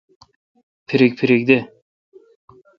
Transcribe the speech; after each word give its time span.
پھریک 0.87 1.11
پھریک 1.19 1.41
دہ۔ 1.47 1.57